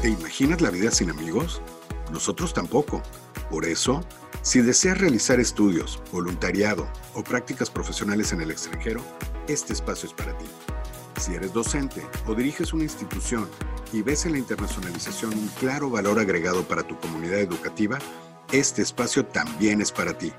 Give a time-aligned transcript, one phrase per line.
[0.00, 1.60] ¿Te imaginas la vida sin amigos?
[2.10, 3.02] Nosotros tampoco.
[3.50, 4.02] Por eso,
[4.40, 9.02] si deseas realizar estudios, voluntariado o prácticas profesionales en el extranjero,
[9.46, 10.46] este espacio es para ti.
[11.20, 13.46] Si eres docente o diriges una institución
[13.92, 17.98] y ves en la internacionalización un claro valor agregado para tu comunidad educativa,
[18.52, 20.32] este espacio también es para ti.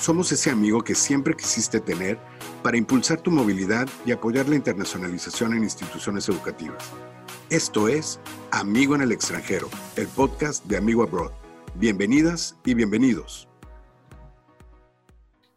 [0.00, 2.18] Somos ese amigo que siempre quisiste tener
[2.62, 6.84] para impulsar tu movilidad y apoyar la internacionalización en instituciones educativas.
[7.48, 8.18] Esto es
[8.50, 11.30] Amigo en el extranjero, el podcast de Amigo Abroad.
[11.76, 13.48] Bienvenidas y bienvenidos.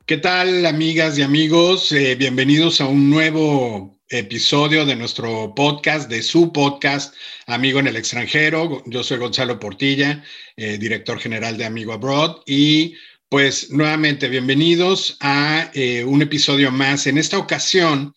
[0.05, 1.91] ¿Qué tal, amigas y amigos?
[1.91, 7.13] Eh, bienvenidos a un nuevo episodio de nuestro podcast, de su podcast,
[7.47, 8.83] Amigo en el extranjero.
[8.85, 10.23] Yo soy Gonzalo Portilla,
[10.55, 12.95] eh, director general de Amigo Abroad, y
[13.29, 17.07] pues nuevamente bienvenidos a eh, un episodio más.
[17.07, 18.13] En esta ocasión,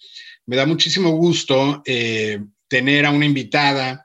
[0.46, 1.83] me da muchísimo gusto
[2.69, 4.05] tener a una invitada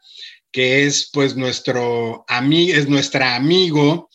[0.56, 4.10] que es pues nuestro amigo, es nuestra amigo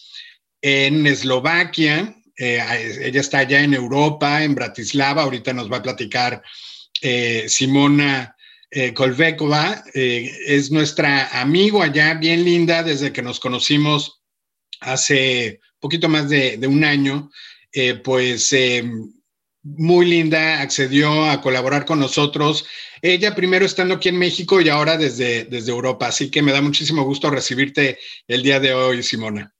[0.62, 2.16] en Eslovaquia.
[2.34, 5.22] Eh, ella está allá en Europa, en Bratislava.
[5.22, 6.42] Ahorita nos va a platicar
[7.02, 8.34] eh, Simona
[8.70, 9.84] eh, Kolvekova.
[9.92, 14.22] es nuestra amigo allá, bien linda, desde que nos conocimos
[14.80, 17.31] hace poquito más de, de un año.
[18.05, 18.53] pues
[19.62, 22.67] muy linda, accedió a colaborar con nosotros.
[23.03, 26.09] Ella primero estando aquí en México y ahora desde, desde Europa.
[26.09, 29.53] Así que me da muchísimo gusto recibirte el día de hoy, Simona.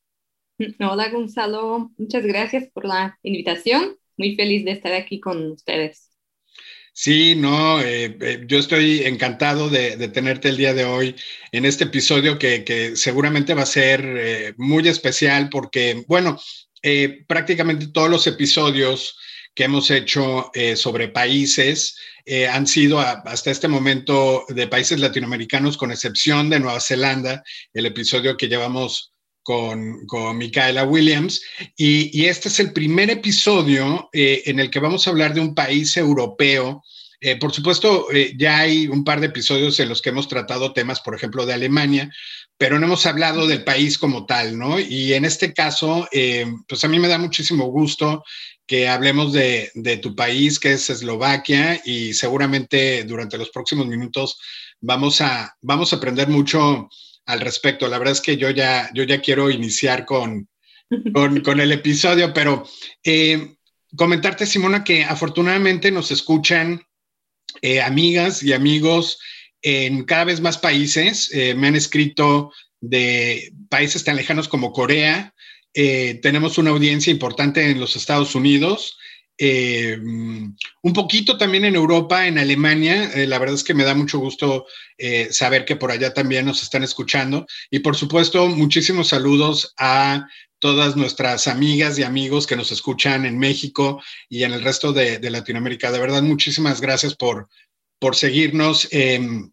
[0.79, 1.91] Hola, Gonzalo.
[1.97, 3.97] Muchas gracias por la invitación.
[4.17, 6.10] Muy feliz de estar aquí con ustedes.
[6.93, 11.17] Sí, no, eh, eh, yo estoy encantado de, tenerte el día de hoy
[11.53, 16.39] en este episodio que, seguramente va a ser eh, muy especial porque, bueno,
[17.27, 19.17] prácticamente todos los episodios
[19.55, 21.97] que hemos hecho sobre países
[22.51, 27.43] han sido hasta este momento de países latinoamericanos, con excepción de Nueva Zelanda,
[27.75, 29.10] el episodio que llevamos
[29.43, 31.43] con, con Micaela Williams.
[31.77, 35.55] Y, este es el primer episodio eh, en el que vamos a hablar de un
[35.55, 36.83] país europeo.
[37.39, 38.07] por supuesto,
[38.39, 41.53] ya hay un par de episodios en los que hemos tratado temas, por ejemplo, de
[41.53, 42.11] Alemania,
[42.57, 44.81] pero no hemos hablado del país como tal, ¿no?
[44.81, 46.09] Y en este caso,
[46.67, 48.23] pues a mí me da muchísimo gusto
[48.71, 54.39] que hablemos de, tu país, que es Eslovaquia, y seguramente durante los próximos minutos
[54.81, 56.89] vamos a, vamos a aprender mucho
[57.27, 57.89] al respecto.
[57.89, 60.49] La verdad es que yo ya, yo ya quiero iniciar con,
[61.13, 62.67] con, el episodio, pero
[63.05, 63.55] eh,
[63.97, 66.83] comentarte, Simona, que afortunadamente nos escuchan
[67.63, 69.19] eh, amigas y amigos
[69.63, 71.31] en cada vez más países.
[71.33, 75.35] Eh, me han escrito de países tan lejanos como Corea,
[75.73, 78.99] tenemos una audiencia importante en los Estados Unidos,
[79.41, 83.11] eh, un poquito también en Europa, en Alemania.
[83.15, 84.67] Eh, la verdad es que me da mucho gusto
[85.31, 87.47] saber que por allá también nos están escuchando.
[87.71, 90.27] Y por supuesto, muchísimos saludos a
[90.61, 95.19] todas nuestras amigas y amigos que nos escuchan en México y en el resto de,
[95.31, 95.91] Latinoamérica.
[95.91, 97.49] De verdad, muchísimas gracias por,
[97.99, 98.87] por seguirnos.
[98.93, 99.51] Em,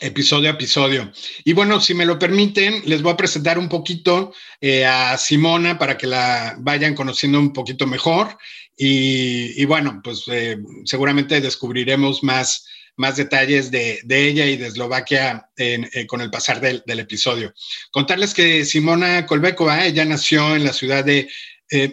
[0.00, 1.12] episodio a episodio.
[1.44, 5.78] Y bueno, si me lo permiten, les voy a presentar un poquito eh, a Simona
[5.78, 8.36] para que la vayan conociendo un poquito mejor.
[8.84, 12.66] Y, bueno, pues eh, seguramente descubriremos más,
[12.96, 17.54] más detalles de, ella y de Eslovaquia eh, con el pasar del, episodio.
[17.92, 21.28] Contarles que Simona Kolbekova, ella nació en la ciudad de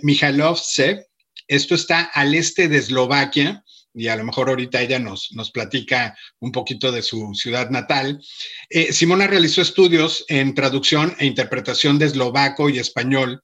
[0.01, 1.07] Mijalovce.
[1.47, 3.63] Esto está al este de Eslovaquia
[3.93, 8.19] y a lo mejor ahorita ella nos, nos platica un poquito de su ciudad natal.
[8.69, 13.43] Eh, Simona realizó estudios en traducción e interpretación de eslovaco y español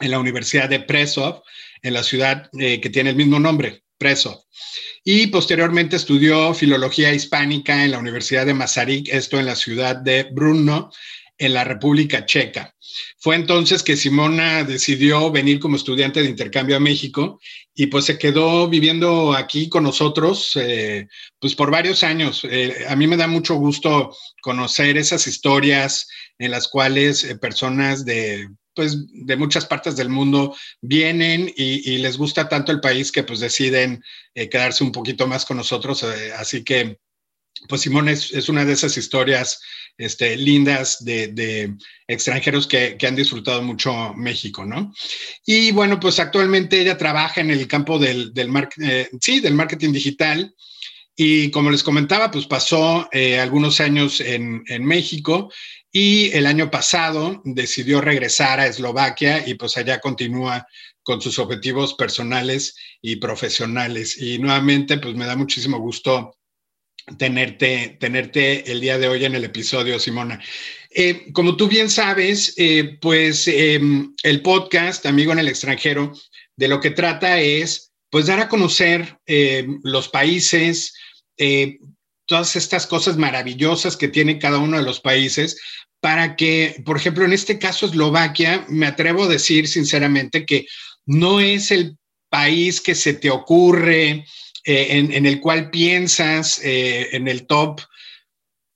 [0.00, 1.42] en la Universidad de Presov,
[1.82, 4.44] en la ciudad eh, que tiene el mismo nombre, Presov.
[5.04, 10.24] Y posteriormente estudió filología hispánica en la Universidad de Masaryk, esto en la ciudad de
[10.24, 10.90] Brno,
[11.38, 12.74] en la República Checa.
[13.18, 17.40] Fue entonces que Simona decidió venir como estudiante de intercambio a México
[17.74, 21.08] y pues se quedó viviendo aquí con nosotros eh,
[21.38, 22.42] pues por varios años.
[22.44, 26.08] Eh, a mí me da mucho gusto conocer esas historias
[26.38, 28.48] en las cuales personas de
[28.80, 33.40] pues de muchas partes del mundo vienen y, les gusta tanto el país que pues
[33.40, 34.02] deciden
[34.34, 36.02] quedarse un poquito más con nosotros.
[36.38, 36.96] así que
[37.68, 39.60] pues Simón es, una de esas historias
[39.98, 41.74] este, lindas de,
[42.08, 44.94] extranjeros que, han disfrutado mucho México, ¿no?
[45.44, 48.50] Y bueno, pues actualmente ella trabaja en el campo del, del,
[48.82, 50.54] eh, sí, del marketing digital
[51.14, 55.52] y como les comentaba, pues pasó eh, algunos años en, en México
[55.92, 60.66] y el año pasado decidió regresar a Eslovaquia y pues allá continúa
[61.02, 64.16] con sus objetivos personales y profesionales.
[64.20, 66.36] Y nuevamente, pues me da muchísimo gusto
[67.18, 70.40] tenerte, tenerte el día de hoy en el episodio, Simona.
[70.90, 76.12] Eh, como tú bien sabes, eh, pues em, el podcast Amigo en el extranjero
[76.56, 80.94] de lo que trata es pues dar a conocer em, los países,
[81.36, 81.78] eh,
[82.30, 85.60] todas estas cosas maravillosas que tiene cada uno de los países
[86.00, 90.66] para que, por ejemplo, en este caso Eslovaquia, me atrevo a decir sinceramente que
[91.06, 91.98] no es el
[92.30, 94.24] país que se te ocurre,
[94.64, 97.80] en, el cual piensas en el top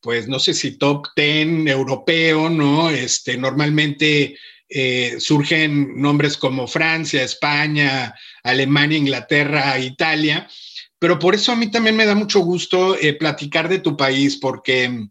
[0.05, 2.91] pues no sé si top 10 europeo, ¿no?
[2.91, 4.37] Este, normalmente
[4.69, 10.47] eh, surgen nombres como Francia, España, Alemania, Inglaterra, Italia,
[10.99, 14.37] pero por eso a mí también me da mucho gusto eh, platicar de tu país,
[14.37, 15.09] porque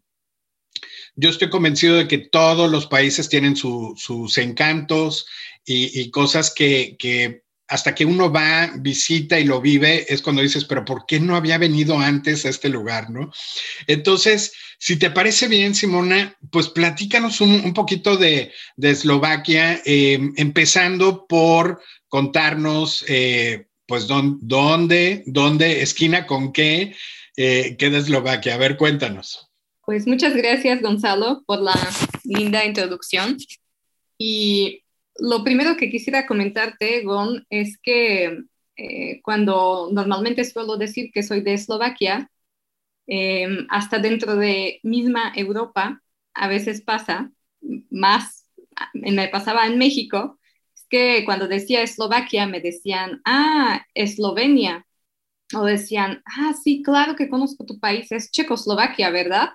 [1.16, 5.26] yo estoy convencido de que todos los países tienen sus encantos
[5.64, 10.64] y, cosas que, que hasta que uno va, visita y lo vive, es cuando dices,
[10.64, 13.32] pero ¿por qué no había venido antes a este lugar, no?
[13.86, 21.80] Entonces, si te parece bien, Simona, pues platícanos un, poquito de, Eslovaquia, eh, empezando por
[22.08, 26.94] contarnos, eh, pues, dónde, dónde, esquina con qué,
[27.36, 28.54] eh, qué de Eslovaquia.
[28.54, 29.50] A ver, cuéntanos.
[29.84, 31.78] Pues muchas gracias, Gonzalo, por la
[32.24, 33.36] linda introducción.
[34.16, 34.82] Y
[35.16, 38.44] lo primero que quisiera comentarte, Gon, es que
[38.76, 42.30] eh, cuando normalmente suelo decir que soy de Eslovaquia,
[43.06, 46.02] em, hasta dentro de misma Europa,
[46.32, 47.30] a veces pasa,
[47.90, 48.46] más
[48.94, 50.38] me pasaba en México,
[50.94, 54.86] que cuando decía Eslovaquia me decían, ah, Eslovenia,
[55.56, 59.50] o decían, ah, sí, claro que conozco tu país, es Checoslovaquia, ¿verdad?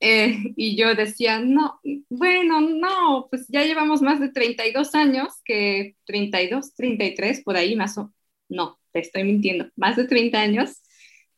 [0.00, 5.96] Eh, y yo decía, no, bueno, no, pues ya llevamos más de 32 años, que
[6.06, 8.12] 32, 33, por ahí más o
[8.48, 10.82] no, te estoy mintiendo, más de 30 años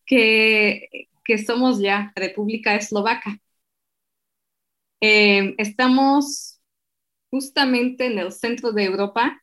[0.05, 3.39] que, que somos ya República Eslovaca.
[5.01, 6.54] Eh, estamos
[7.35, 9.43] justamente en el centro de Europa.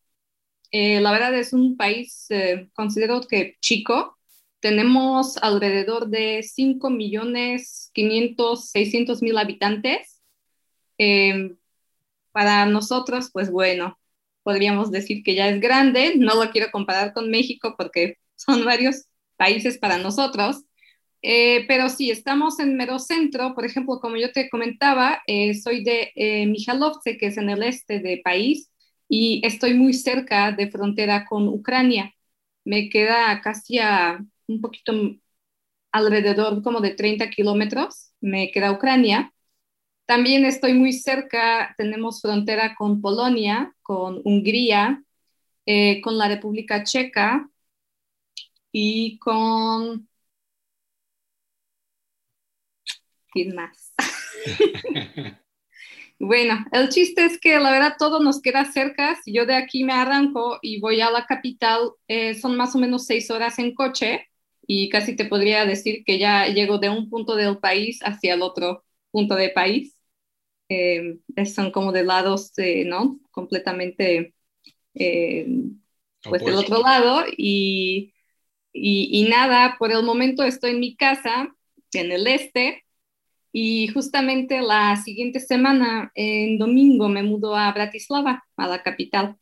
[0.72, 2.30] Eh, la verdad es un país,
[2.74, 4.18] considero que chico,
[4.62, 10.22] tenemos alrededor de 5 millones 500, 600 mil habitantes.
[10.98, 11.58] Em,
[12.32, 14.00] para nosotros, pues bueno,
[14.44, 16.14] podríamos decir que ya es grande.
[16.16, 20.64] No lo quiero comparar con México porque son varios países para nosotros.
[21.24, 23.54] Eh, pero sí, estamos en mero centro.
[23.56, 27.64] Por ejemplo, como yo te comentaba, eh, soy de eh, Mijalovce, que es en el
[27.64, 28.72] este del país,
[29.08, 32.14] y estoy muy cerca de frontera con Ucrania.
[32.66, 34.94] Me queda casi a un poquito
[35.92, 39.34] alrededor como de 30 kilómetros, me queda Ucrania.
[40.06, 45.04] También estoy muy cerca, tenemos frontera con Polonia, con Hungría,
[45.66, 47.50] eh, con la República Checa
[48.72, 50.08] y con...
[53.32, 53.94] ¿Quién más?
[56.20, 59.18] bueno, el chiste es que la verdad todo nos queda cerca.
[59.24, 62.80] Si yo de aquí me arranco y voy a la capital, eh, son más o
[62.80, 64.28] menos seis horas en coche
[64.68, 68.42] y casi te podría decir que ya llego de un punto del país hacia el
[68.42, 69.98] otro punto del país.
[70.70, 73.20] Eh, son como de lados, eh, ¿no?
[73.32, 74.34] Completamente,
[74.94, 75.46] eh,
[76.24, 77.26] pues del otro lado.
[77.36, 78.14] Y,
[78.72, 81.54] y, y, nada, por el momento estoy en mi casa,
[81.94, 82.86] en el este,
[83.52, 89.38] y justamente la siguiente semana, en domingo, me mudo a Bratislava, a la capital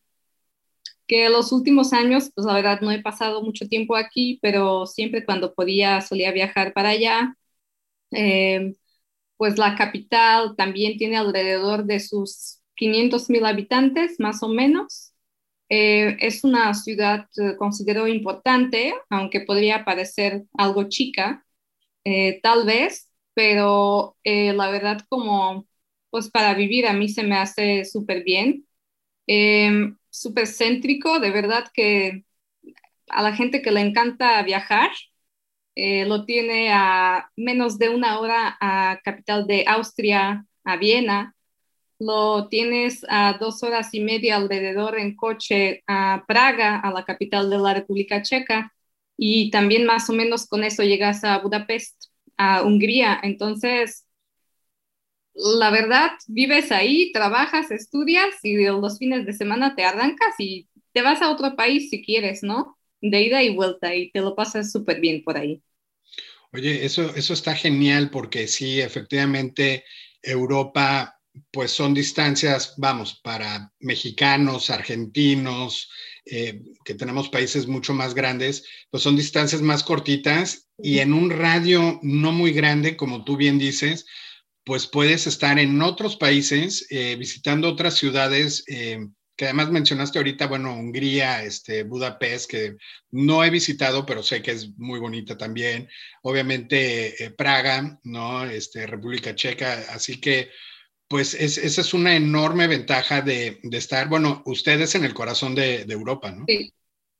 [1.07, 5.25] que los últimos años, pues la verdad no he pasado mucho tiempo aquí, pero siempre
[5.25, 7.36] cuando podía solía viajar para allá.
[8.12, 8.75] Eh,
[9.38, 15.13] pues la capital también tiene alrededor de sus 500 mil habitantes, más o menos.
[15.69, 17.55] Eh, es una ciudad, eh,
[18.12, 21.45] importante, aunque podría parecer algo chica,
[22.43, 25.67] tal vez, pero la verdad como,
[26.09, 28.65] pues para vivir a mí se me hace súper bien
[30.09, 32.25] súper céntrico, de verdad que
[33.09, 34.91] a la gente que le encanta viajar,
[35.75, 41.36] eh, lo tiene a menos de una hora a capital de Austria, a Viena,
[42.00, 47.50] lo tienes a dos horas y media alrededor en coche a Praga, a la capital
[47.50, 48.74] de la República Checa,
[49.17, 52.05] y también más o menos con eso llegas a Budapest,
[52.39, 53.19] a Hungría.
[53.24, 54.08] Entonces,
[55.34, 61.01] la verdad, vives ahí, trabajas, estudias y los fines de semana te arrancas y te
[61.01, 62.77] vas a otro país si quieres, ¿no?
[63.01, 65.63] De ida y vuelta y te lo pasas súper bien por ahí.
[66.51, 69.84] Oye, eso, eso está genial porque sí, efectivamente,
[70.22, 71.18] Europa,
[71.51, 75.89] pues son distancias, vamos, para mexicanos, argentinos,
[76.25, 81.29] eh, que tenemos países mucho más grandes, pues son distancias más cortitas y en un
[81.29, 84.05] radio no muy grande, como tú bien dices,
[84.63, 88.63] pues puedes estar en otros países, visitando otras ciudades
[89.39, 92.75] que además mencionaste ahorita, bueno, Hungría, este, Budapest, que
[93.12, 95.88] no he visitado, pero sé que es muy bonita también.
[96.24, 98.43] Obviamente eh, Praga, ¿no?
[98.43, 99.86] Este, República Checa.
[99.91, 100.50] Así que,
[101.10, 106.32] pues esa es una enorme ventaja de, estar, bueno, ustedes en el corazón de, Europa,
[106.32, 106.46] ¿no?
[106.48, 106.72] Sí,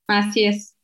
[0.08, 0.76] así es.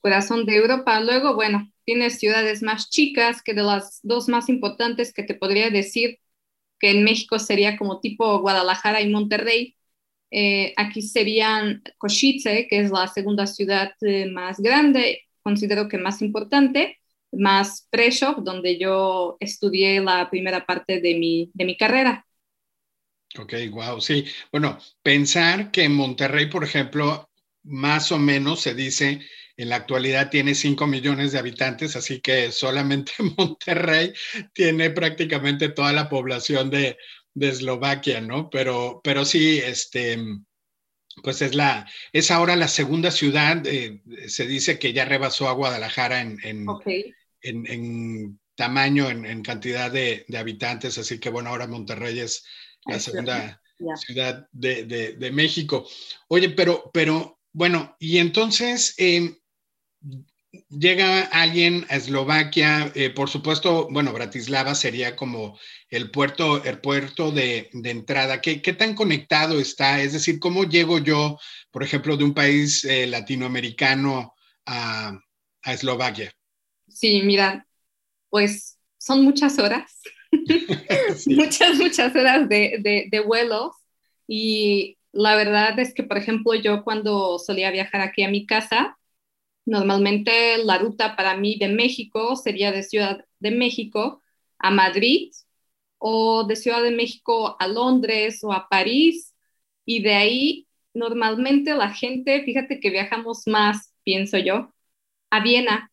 [0.00, 1.00] Corazón de Europa.
[1.00, 5.68] Luego, bueno, tienes ciudades más chicas que de las dos más importantes que te podría
[5.70, 6.20] decir
[6.78, 9.76] que en México sería como tipo Guadalajara y Monterrey
[10.30, 16.22] eh, aquí serían Košice, que es la segunda ciudad eh, más grande, considero que más
[16.22, 17.01] importante,
[17.32, 22.26] más Prešov, donde yo estudié la primera parte de mi, de mi carrera.
[23.38, 24.26] Ok, wow, sí.
[24.50, 27.30] Bueno, pensar que Monterrey, por ejemplo,
[27.62, 29.20] más o menos se dice
[29.56, 34.12] en la actualidad tiene 5 millones de habitantes, así que solamente Monterrey
[34.52, 36.98] tiene prácticamente toda la población de,
[37.34, 38.50] de Eslovaquia, ¿no?
[38.50, 40.18] Pero, pero sí, este,
[41.22, 45.52] pues es la, es ahora la segunda ciudad, eh, se dice que ya rebasó a
[45.52, 46.66] Guadalajara en, en,
[47.42, 52.44] en, tamaño, en, cantidad de, habitantes, así que bueno, ahora Monterrey es
[52.86, 53.60] la segunda
[53.96, 55.86] ciudad de, de, México.
[56.28, 59.36] Oye, pero, pero bueno, y entonces, eh,
[60.68, 65.58] llega alguien a Eslovaquia, eh, por supuesto, bueno, Bratislava sería como
[65.88, 68.40] el puerto, el puerto de, entrada.
[68.40, 70.00] ¿Qué, tan conectado está?
[70.00, 71.38] Es decir, ¿cómo llego yo,
[71.70, 74.34] por ejemplo, de un país eh, latinoamericano
[74.66, 75.18] a,
[75.64, 76.34] Eslovaquia?
[76.94, 77.66] Sí, mira,
[78.30, 80.00] pues son muchas horas,
[81.26, 83.72] muchas, muchas horas de, de vuelos
[84.26, 88.98] y la verdad es que, por ejemplo, yo cuando solía viajar aquí a mi casa,
[89.66, 94.22] Normalmente la ruta para mí de México sería de Ciudad de México
[94.58, 95.32] a Madrid
[95.98, 99.34] o de Ciudad de México a Londres o a París.
[99.84, 104.72] Y de ahí normalmente la gente, fíjate que viajamos más, pienso yo,
[105.30, 105.91] a Viena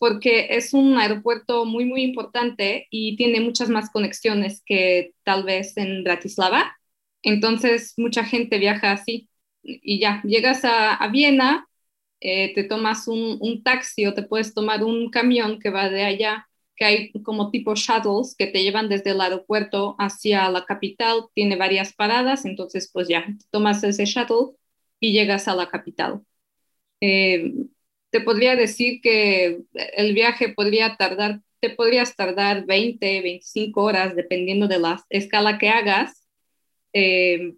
[0.00, 5.76] porque es un aeropuerto muy, muy importante y tiene muchas más conexiones que tal vez
[5.76, 6.78] en Bratislava.
[7.22, 9.28] Entonces, mucha gente viaja así
[9.62, 11.68] y ya, llegas a, a Viena,
[12.20, 16.48] eh, te tomas un, taxi o te puedes tomar un camión que va de allá,
[16.76, 21.56] que hay como tipo shuttles que te llevan desde el aeropuerto hacia la capital, tiene
[21.56, 24.56] varias paradas, entonces pues ya, tomas ese shuttle
[25.00, 26.22] y llegas a la capital.
[27.00, 27.52] Eh,
[28.10, 34.68] te podría decir que el viaje podría tardar, te podrías tardar 20, 25 horas dependiendo
[34.68, 36.26] de la escala que hagas.
[36.92, 37.54] Eh,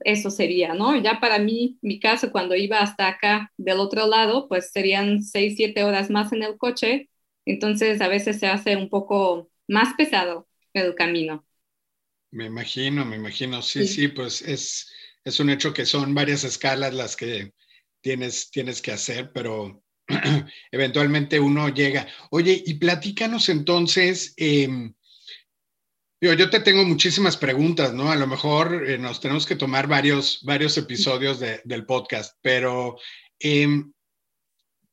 [0.00, 1.00] eso sería, ¿no?
[1.00, 5.54] Ya para mí, mi caso, cuando iba hasta acá del otro lado, pues serían seis,
[5.56, 7.08] siete horas más en el coche,
[7.46, 11.44] entonces a veces se hace un poco más pesado el camino.
[12.32, 14.90] Me imagino, me imagino, sí, sí, pues es,
[15.24, 17.52] es un hecho que son varias escalas las que
[18.04, 19.82] tienes, tienes que hacer, pero
[20.70, 22.06] eventualmente uno llega.
[22.30, 24.68] Oye, y platícanos entonces, eh,
[26.20, 28.12] yo, te tengo muchísimas preguntas, ¿no?
[28.12, 32.98] A lo mejor eh, nos tenemos que tomar varios, varios episodios del podcast, pero
[33.38, 33.92] em,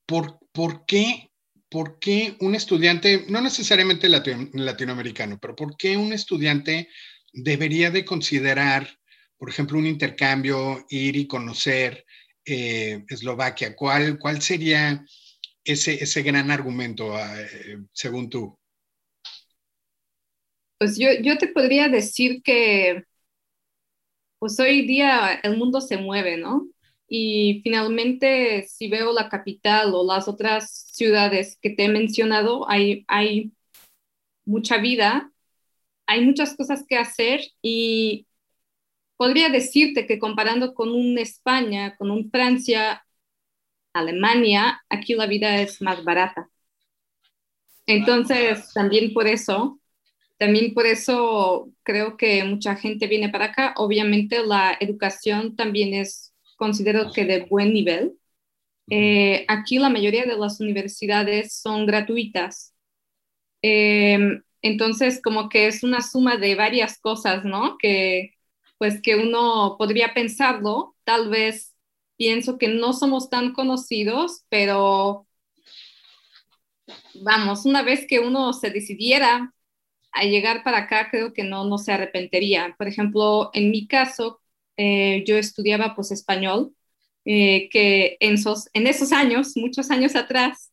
[0.06, 0.40] ¿por,
[0.88, 1.32] qué,
[1.70, 6.88] ¿por, qué, un estudiante, no necesariamente latinoamericano, pero por qué un estudiante
[7.34, 8.90] debería de considerar,
[9.38, 12.06] por ejemplo, un intercambio, ir y conocer
[12.46, 13.76] eh, Eslovaquia?
[13.76, 15.06] ¿Cuál, ¿Cuál sería
[15.64, 18.58] ese, ese gran argumento, ah, eh, según tú?
[20.80, 23.04] Pues yo, yo te podría decir que
[24.40, 26.68] pues hoy día el mundo se mueve, ¿no?
[27.08, 33.06] Y finalmente, si veo la capital o las otras ciudades que te he mencionado, hay,
[33.08, 33.52] hay
[34.46, 35.32] mucha vida,
[36.08, 38.26] hay muchas cosas que hacer y
[39.22, 43.06] podría decirte que comparando con un España, con un Francia,
[43.94, 46.50] Alemania, aquí la vida es más barata.
[47.86, 49.80] Entonces, también por eso
[50.40, 53.76] también por eso creo que mucha gente viene para acá.
[53.78, 58.18] Obviamente la educación también es, considero que de buen nivel.
[58.90, 62.74] Eh, aquí la mayoría de las universidades son gratuitas.
[63.62, 67.78] Em, entonces, como que es una suma de varias cosas, ¿no?
[67.78, 68.34] Que
[68.82, 70.96] pues que uno podría pensarlo.
[71.04, 71.76] Tal vez
[72.18, 75.28] pienso que no somos tan conocidos, pero
[77.14, 79.54] vamos, una vez que uno se decidiera
[80.12, 82.74] a llegar para acá creo que no, no se arrepentiría.
[82.76, 84.42] Por ejemplo, en mi caso,
[84.78, 86.74] eh, yo estudiaba pues español,
[87.24, 90.72] eh, que en esos, en esos años, muchos años atrás,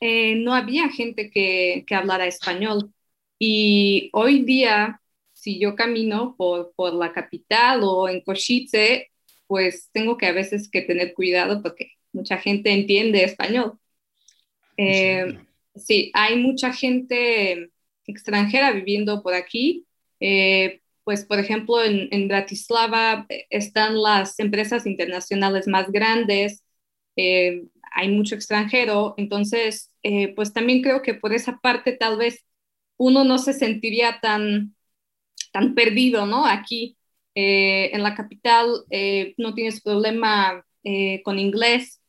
[0.00, 2.94] eh, no había gente que, que, hablara español.
[3.38, 5.02] Y hoy día,
[5.46, 9.12] si yo camino por, por la capital o en Košice,
[9.46, 13.78] pues tengo que a veces que tener cuidado porque mucha gente entiende español.
[14.76, 15.38] Eh,
[15.76, 17.70] sí, hay mucha gente
[18.08, 19.86] extranjera viviendo por aquí.
[20.18, 26.64] Eh, pues, por ejemplo, en, en, Bratislava están las empresas internacionales más grandes,
[27.14, 27.62] eh,
[27.92, 29.92] hay mucho extranjero, entonces,
[30.34, 32.44] pues también creo que por esa parte tal vez
[32.96, 34.75] uno no se sentiría tan,
[35.58, 36.46] tan perdido, ¿no?
[36.46, 36.96] Aquí
[37.34, 38.84] en la capital
[39.38, 40.64] no tienes problema
[41.24, 42.00] con inglés,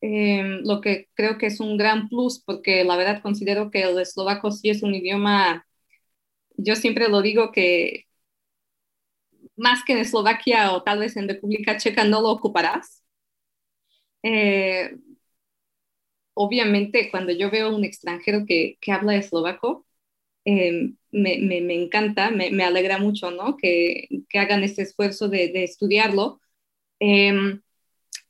[0.00, 3.98] Em, lo que creo que es un gran plus, porque la verdad considero que el
[4.00, 5.64] eslovaco sí es un idioma,
[6.56, 8.06] yo siempre lo digo que
[9.56, 13.02] más que en Eslovaquia o tal vez en República Checa no lo ocuparás.
[14.22, 14.96] Eh,
[16.34, 19.86] obviamente, cuando yo veo un extranjero que, que habla eslovaco,
[20.44, 23.56] em, me, me, encanta, me, alegra mucho, ¿no?
[23.56, 26.40] Que, que hagan este esfuerzo de, de estudiarlo.
[27.00, 27.60] Eh,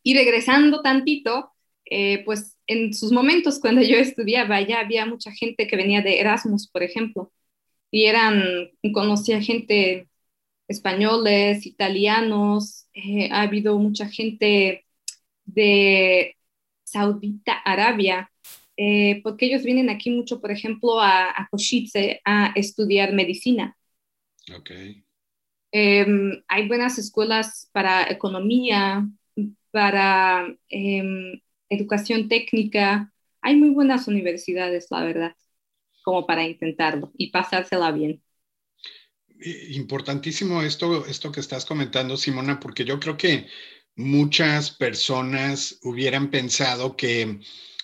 [0.03, 1.53] y regresando tantito,
[1.85, 6.21] eh, pues en sus momentos cuando yo estudiaba ya había mucha gente que venía de
[6.21, 7.33] Erasmus, por ejemplo,
[7.91, 10.09] y eran, conocía gente
[10.69, 14.87] españoles, italianos, eh, ha habido mucha gente
[15.45, 16.37] de
[16.85, 18.32] Saudita Arabia,
[18.85, 21.49] eh, porque ellos vienen aquí mucho, por ejemplo, a, a
[22.25, 23.77] a estudiar medicina.
[24.59, 25.05] Okay.
[25.71, 29.09] Em, hay buenas escuelas para economía,
[29.71, 33.13] para em, educación técnica.
[33.41, 35.37] Hay muy buenas universidades, la verdad,
[36.03, 38.21] como para intentarlo y pasársela bien.
[39.71, 43.47] Importantísimo esto, esto que estás comentando, Simona, porque yo creo que
[43.95, 47.39] muchas personas hubieran pensado que,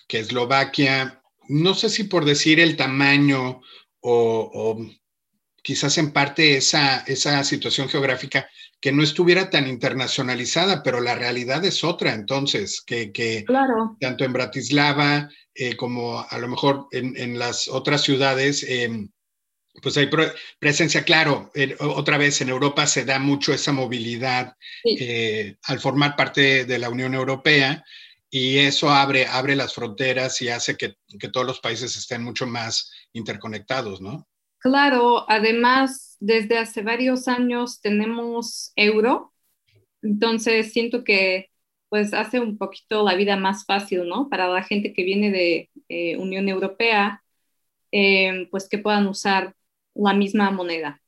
[0.09, 3.61] que Eslovaquia, no sé si por decir el tamaño
[4.01, 4.89] o, o
[5.61, 8.49] quizás en parte esa, esa situación geográfica,
[8.81, 13.45] que no estuviera tan internacionalizada, pero la realidad es otra, entonces, que, que
[13.99, 19.07] tanto en Bratislava eh, como a lo mejor en, en las otras ciudades, eh,
[19.81, 20.09] pues hay
[20.59, 24.97] presencia, claro, otra vez en Europa se da mucho esa movilidad sí.
[24.99, 27.83] eh, al formar parte de la Unión Europea
[28.29, 32.45] y eso abre, abre las fronteras y hace que, que todos los países estén mucho
[32.45, 34.27] más interconectados, ¿no?
[34.59, 39.33] Claro, además, desde hace varios años tenemos euro,
[40.01, 41.49] entonces siento que
[41.89, 44.29] pues hace un poquito la vida más fácil, ¿no?
[44.29, 47.23] Para la gente que viene de eh, Unión Europea,
[47.91, 49.55] eh, pues que puedan usar
[49.95, 51.01] la misma moneda.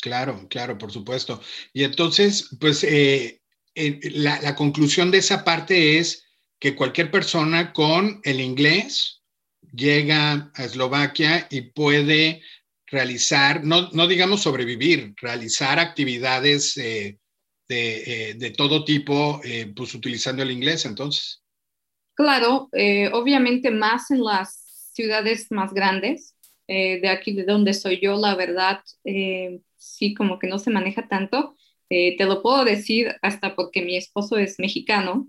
[0.00, 1.40] Claro, claro, por supuesto.
[1.72, 3.39] Y entonces, pues eh,
[3.74, 6.26] la, conclusión de esa parte es
[6.58, 9.22] que cualquier persona con el inglés
[9.72, 12.42] llega a Eslovaquia y puede
[12.86, 17.18] realizar, no, no digamos sobrevivir, realizar actividades eh,
[17.68, 21.42] de, eh, de, todo tipo, eh, pues utilizando el inglés entonces.
[22.14, 22.68] Claro,
[23.12, 26.34] obviamente más en las ciudades más grandes,
[26.66, 28.82] de aquí de donde soy yo, la verdad,
[29.76, 31.56] sí, como que no se maneja tanto.
[31.90, 35.28] Te lo puedo decir hasta porque mi esposo es mexicano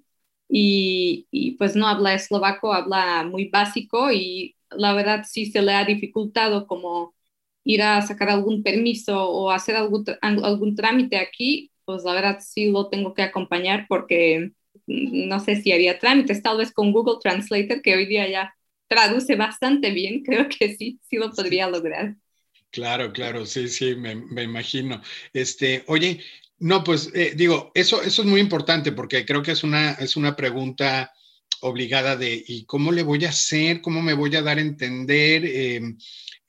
[0.49, 5.73] y, y, pues no habla eslovaco, habla muy básico y la verdad sí se le
[5.73, 7.15] ha dificultado como
[7.63, 12.71] ir a sacar algún permiso o hacer algún, algún trámite aquí, pues la verdad sí
[12.71, 14.51] lo tengo que acompañar porque
[14.87, 18.55] no sé si haría trámites, tal vez con Google Translator, que hoy día ya
[18.87, 22.15] traduce bastante bien, creo que sí, sí lo podría lograr.
[22.71, 25.01] Claro, claro, sí, sí, me, me imagino.
[25.33, 26.21] Este, oye,
[26.61, 30.15] no, pues eh, digo, eso, eso es muy importante porque creo que es una, es
[30.15, 31.11] una pregunta
[31.61, 33.81] obligada de ¿y cómo le voy a hacer?
[33.81, 35.43] ¿Cómo me voy a dar a entender?
[35.43, 35.81] Eh,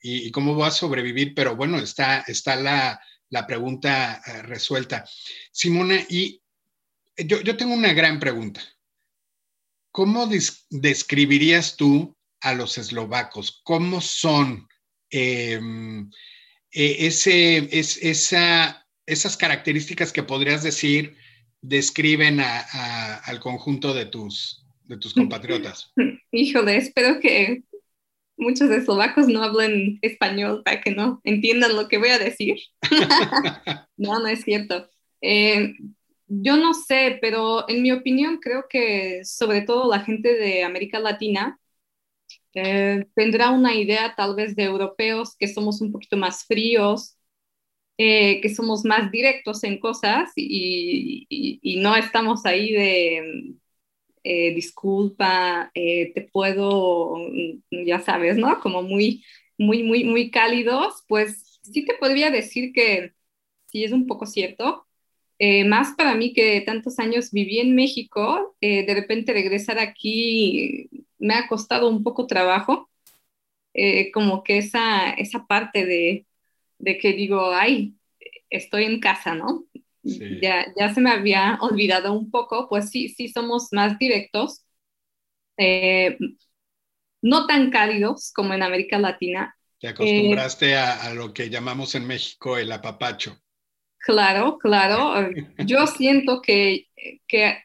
[0.03, 1.33] y, cómo voy a sobrevivir?
[1.33, 5.03] Pero bueno, está, está la, la pregunta uh, resuelta.
[5.51, 6.39] Simona, y
[7.17, 8.61] yo, yo, tengo una gran pregunta.
[9.91, 13.61] ¿Cómo des describirías tú a los eslovacos?
[13.63, 14.67] ¿Cómo son
[15.09, 15.59] eh,
[16.69, 21.15] ese, es, esa esas características que podrías decir
[21.61, 25.91] describen a, a, al conjunto de tus, de tus compatriotas?
[26.31, 27.63] Híjole, espero que
[28.37, 32.57] muchos eslovacos no hablen español para que no entiendan lo que voy a decir.
[33.97, 34.89] no, no es cierto.
[35.21, 35.73] Eh,
[36.27, 40.99] yo no sé, pero en mi opinión creo que sobre todo la gente de América
[40.99, 41.59] Latina
[42.55, 47.17] eh, tendrá una idea tal vez de europeos que somos un poquito más fríos,
[47.97, 53.55] eh, que somos más directos en cosas y, y, y no estamos ahí de
[54.23, 57.15] eh, disculpa, eh, te puedo,
[57.71, 58.59] ya sabes, ¿no?
[58.61, 59.23] Como muy
[59.57, 63.13] muy, muy, muy cálidos, pues sí te podría decir que
[63.67, 64.87] sí es un poco cierto.
[65.39, 70.89] Eh, más para mí que tantos años viví en México, eh, de repente regresar aquí
[71.19, 72.89] me ha costado un poco trabajo,
[73.73, 76.27] eh, como que esa, esa parte de,
[76.83, 77.95] de, que digo, ay,
[78.49, 79.65] estoy en casa, ¿no?
[80.03, 84.65] Ya, ya se me había olvidado un poco, pues sí, sí somos más directos,
[87.21, 89.55] no tan cálidos como en América Latina.
[89.79, 93.37] Te acostumbraste a, a lo que llamamos en México el apapacho.
[93.97, 95.29] Claro, claro.
[95.65, 96.87] Yo siento que,
[97.27, 97.63] que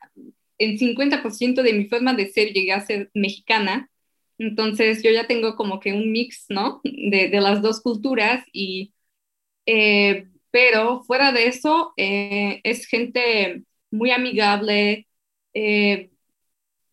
[0.59, 3.91] en 50% de mi forma de ser llegué a ser mexicana.
[4.39, 6.81] Entonces yo ya tengo como que un mix, ¿no?
[6.85, 8.45] De, de las dos culturas.
[8.53, 8.93] Y,
[9.69, 15.07] eh, pero fuera de eso, eh, es gente muy amigable.
[15.55, 16.11] Eh,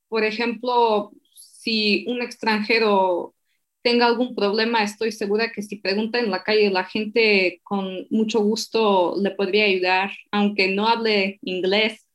[0.09, 3.35] por ejemplo, si un extranjero
[3.81, 8.41] tenga algún problema, estoy segura que si pregunta en la calle, la gente con mucho
[8.41, 12.05] gusto le podría ayudar, aunque no hable inglés.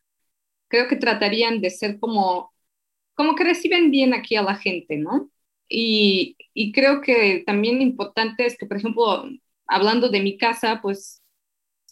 [0.69, 2.53] Creo que tratarían de ser como,
[3.15, 5.31] como que reciben bien aquí a la gente, ¿no?
[5.69, 9.31] Y, y creo que también importante es que, por ejemplo,
[9.71, 11.23] hablando de mi casa, pues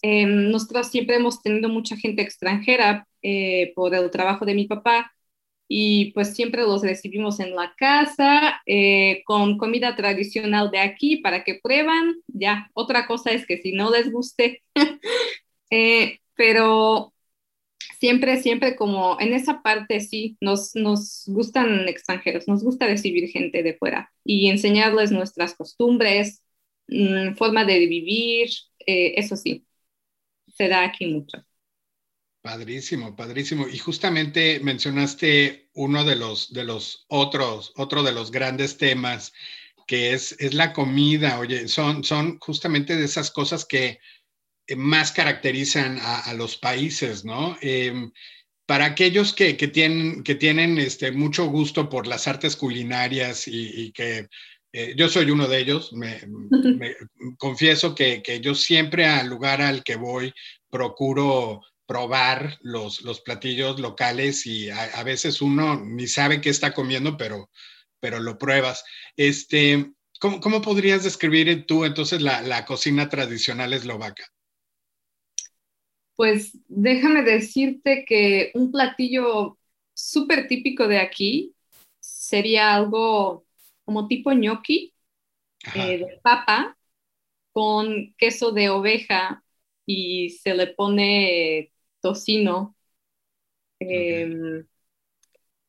[0.03, 5.13] eh, nosotros siempre hemos tenido mucha gente extranjera eh, por el trabajo de mi papá
[5.69, 11.45] y pues siempre los recibimos en la casa eh, con comida tradicional de aquí para
[11.45, 12.17] que prueban.
[12.29, 14.63] Ya, otra cosa es que si no les guste,
[15.71, 17.13] eh, pero
[18.01, 23.63] siempre, siempre como en esa parte sí, nos, nos gustan extranjeros, nos gusta recibir gente
[23.63, 26.43] de fuera y enseñarles nuestras costumbres,
[26.89, 28.49] mm, forma de vivir,
[28.87, 29.67] eh, eso sí,
[30.57, 31.45] se da aquí mucho.
[32.41, 33.67] Padrísimo, padrísimo.
[33.69, 39.33] Y justamente mencionaste uno de los, de los otros, otro de los grandes temas,
[39.87, 41.39] que es, es la comida.
[41.39, 43.99] Oye, son, son justamente de esas cosas que
[44.77, 47.57] más caracterizan a, los países, ¿no?
[47.61, 48.13] Em,
[48.67, 54.29] para aquellos que, tienen, que tienen este, mucho gusto por las artes culinarias y, que
[54.73, 56.21] eh, yo soy uno de ellos, me,
[57.39, 60.33] confieso que, que, yo siempre al lugar al que voy
[60.71, 67.17] procuro probar los, los platillos locales y a, veces uno ni sabe qué está comiendo,
[67.17, 67.49] pero,
[67.99, 68.85] pero lo pruebas.
[69.17, 74.25] Este, ¿cómo, ¿Cómo podrías describir tú entonces la, la cocina tradicional eslovaca?
[76.15, 79.57] Pues déjame decirte que un platillo
[79.95, 81.55] súper típico de aquí
[82.01, 83.48] sería algo
[83.89, 84.93] como tipo gnocchi
[85.75, 86.77] eh, de papa
[87.53, 89.43] con queso de oveja
[89.87, 91.73] y se le pone
[92.03, 92.77] tocino
[93.79, 94.67] em,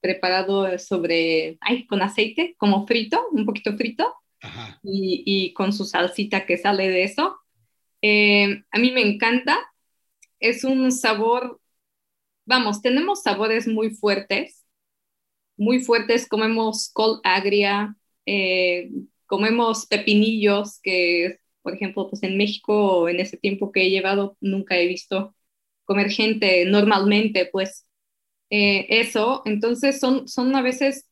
[0.01, 4.13] preparado sobre, ay, con aceite, como frito, un poquito frito,
[4.83, 7.37] Y, con su salsita que sale de eso.
[8.01, 9.57] Em, a mí me encanta,
[10.41, 11.61] es un sabor,
[12.45, 14.65] vamos, tenemos sabores muy fuertes,
[15.55, 17.95] muy fuertes, comemos col agria,
[18.29, 18.91] eh,
[19.25, 24.77] comemos pepinillos, que por ejemplo, pues en México, en ese tiempo que he llevado, nunca
[24.77, 25.35] he visto
[25.85, 27.87] comer gente normalmente, pues
[28.51, 31.07] eh, eso, entonces son, son a veces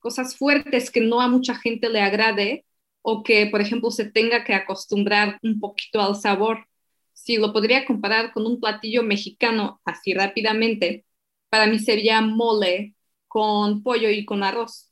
[0.00, 2.66] cosas fuertes que no a mucha gente le agrade
[3.02, 6.66] o que, por ejemplo, se tenga que acostumbrar un poquito al sabor.
[7.12, 11.06] Si lo podría comparar con un platillo mexicano así rápidamente,
[11.50, 12.94] para mí sería mole
[13.28, 14.89] con pollo y con arroz.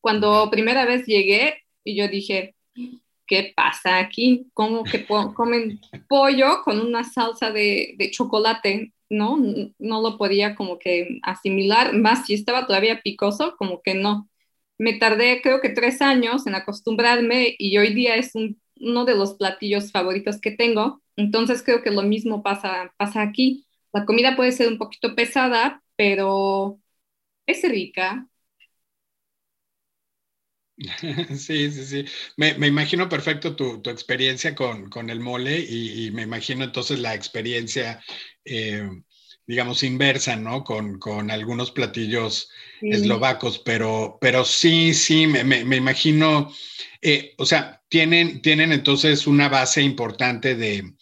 [0.00, 2.54] Cuando primera vez llegué y yo dije,
[3.26, 4.48] ¿qué pasa aquí?
[4.54, 8.92] ¿Cómo que comen pollo con una salsa de, chocolate?
[9.08, 9.38] ¿No?
[9.78, 14.28] No lo podía como que asimilar, más si estaba todavía picoso, como que no.
[14.78, 19.34] Me tardé creo que tres años en acostumbrarme y hoy día es uno de los
[19.34, 21.02] platillos favoritos que tengo.
[21.16, 23.66] Entonces creo que lo mismo pasa, pasa aquí.
[23.92, 26.80] La comida puede ser un poquito pesada, pero
[27.46, 28.29] es rica,
[31.36, 32.04] Sí, sí, sí.
[32.36, 36.98] Me, me imagino perfecto tu, tu experiencia con, con, el mole y, me imagino entonces
[36.98, 38.02] la experiencia,
[38.44, 38.88] eh,
[39.46, 40.64] digamos, inversa, ¿no?
[40.64, 42.48] Con, con algunos platillos
[42.80, 46.52] eslovacos, pero, pero sí, sí, me, me, imagino,
[47.02, 50.94] eh, o sea, tienen, tienen entonces una base importante de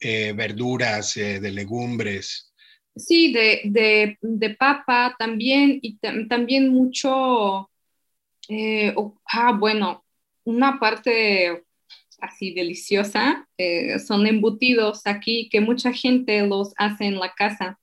[0.00, 2.52] eh, verduras, de legumbres.
[2.96, 7.68] Sí, de, de, de papa también y también mucho
[8.48, 8.94] eh,
[9.26, 10.04] ah, bueno,
[10.44, 11.64] una parte
[12.20, 17.78] así deliciosa eh, son embutidos aquí que mucha gente los hace en la casa.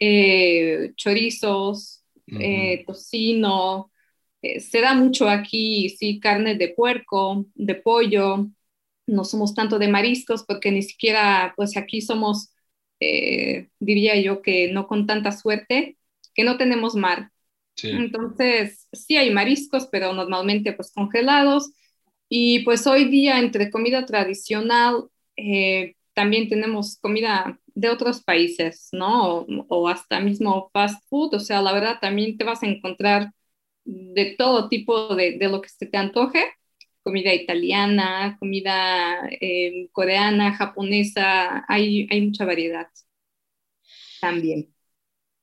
[0.00, 2.04] Eh, chorizos,
[2.86, 3.90] tocino,
[4.42, 8.48] se da mucho aquí, sí, carne de puerco, de pollo,
[9.06, 12.54] no somos tanto de mariscos porque ni siquiera, pues aquí somos,
[13.80, 15.98] diría yo que no con tanta suerte,
[16.34, 17.32] que no tenemos mar.
[17.82, 21.70] Entonces, sí hay mariscos, pero normalmente pues congelados.
[22.28, 25.04] Y pues hoy día entre comida tradicional,
[25.36, 29.46] eh, también tenemos comida de otros países, ¿no?
[29.68, 33.32] O, hasta mismo fast food, o sea, la verdad también te vas a encontrar
[33.84, 36.44] de todo tipo de, de lo que se te antoje,
[37.02, 42.88] comida italiana, comida eh, coreana, japonesa, hay, hay mucha variedad
[44.20, 44.77] también.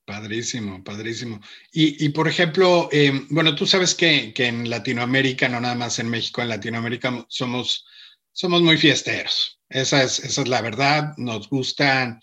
[0.05, 1.41] Padrísimo, padrísimo.
[1.71, 5.97] Y, y por ejemplo, eh, bueno, tú sabes que, que, en Latinoamérica, no nada más
[5.97, 7.87] en México, en Latinoamérica somos,
[8.31, 9.59] somos muy fiesteros.
[9.67, 11.13] Esa es, esa es la verdad.
[11.17, 12.19] Nos gustan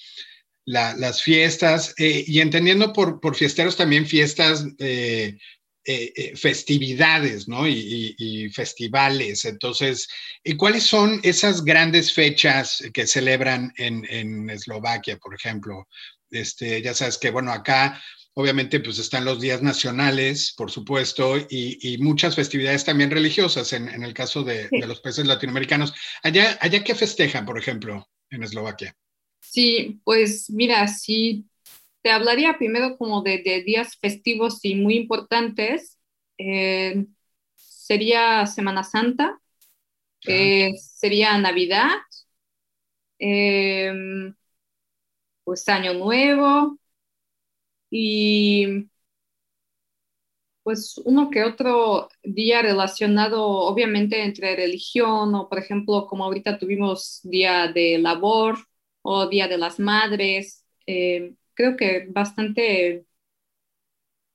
[0.64, 5.36] las fiestas eh, y entendiendo por, por, fiesteros también fiestas, eh,
[6.36, 7.66] festividades, ¿no?
[7.66, 9.44] Y, festivales.
[9.44, 10.06] Entonces,
[10.44, 15.88] ¿y cuáles son esas grandes fechas que celebran en, en Eslovaquia, por ejemplo?
[16.32, 18.02] Este, ya sabes que, bueno, acá
[18.34, 24.14] obviamente pues están los días nacionales, por supuesto, y, muchas festividades también religiosas en, el
[24.14, 25.94] caso de, los países latinoamericanos.
[26.22, 28.96] Allá, allá qué festejan, por ejemplo, en Eslovaquia?
[29.40, 31.44] Sí, pues mira, sí,
[32.00, 35.98] te hablaría primero como de, días festivos y muy importantes.
[36.38, 37.04] Eh,
[37.54, 39.38] sería Semana Santa,
[40.26, 41.98] eh, sería Navidad.
[43.18, 43.92] Eh,
[45.44, 46.78] pues Año Nuevo
[47.90, 48.88] y
[50.62, 57.20] pues uno que otro día relacionado obviamente entre religión o por ejemplo como ahorita tuvimos
[57.24, 58.58] Día de Labor
[59.02, 63.04] o Día de las Madres, eh, creo que bastante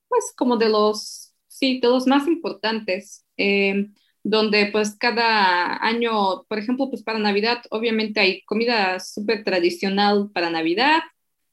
[0.07, 3.25] pues como de los, sí, de los más importantes.
[3.37, 3.89] Eh,
[4.23, 10.49] donde pues cada año, por ejemplo, pues para Navidad, obviamente hay comida súper tradicional para
[10.49, 11.01] Navidad,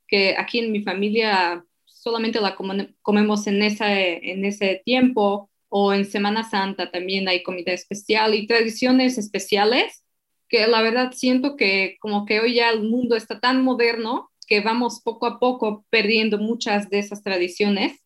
[0.09, 2.57] que aquí en mi familia solamente la
[3.03, 8.47] comemos en, esa, en ese tiempo, o en Semana Santa también hay comida especial y
[8.47, 10.05] tradiciones especiales,
[10.49, 14.61] que la verdad siento que como que hoy ya el mundo está tan moderno que
[14.61, 18.04] vamos poco a poco perdiendo muchas de esas tradiciones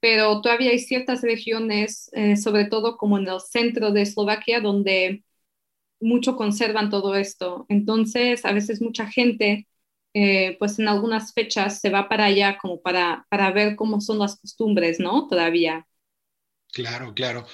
[0.00, 5.24] pero todavía hay ciertas regiones, eh, sobre todo como en el centro de Eslovaquia, donde
[6.00, 7.66] mucho conservan todo esto.
[7.68, 9.68] Entonces, a veces mucha gente,
[10.14, 14.18] eh, pues en algunas fechas se va para allá como para, para ver cómo son
[14.18, 15.28] las costumbres, ¿no?
[15.28, 15.86] Todavía.
[16.72, 17.46] Claro, claro.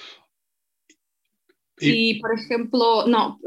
[1.79, 3.39] Y, por ejemplo, no,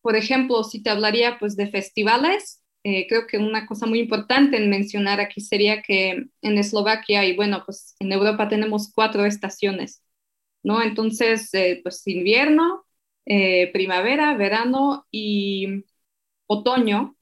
[0.00, 4.56] por ejemplo, si te hablaría pues de festivales, eh, creo que una cosa muy importante
[4.56, 10.02] en mencionar aquí sería que en Eslovaquia y bueno, pues en Europa tenemos cuatro estaciones,
[10.62, 10.82] ¿no?
[10.82, 12.86] Entonces, eh, pues invierno,
[13.26, 15.84] eh, primavera, verano y
[16.46, 17.16] otoño.